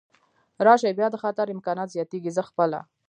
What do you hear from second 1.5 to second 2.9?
امکانات زیاتېږي، زه خپله.